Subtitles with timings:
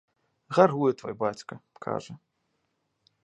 [0.57, 1.53] Гаруе твой бацька,
[1.87, 2.13] кажа.